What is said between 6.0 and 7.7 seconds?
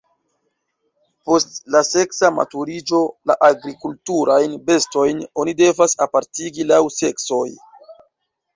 apartigi laŭ seksoj.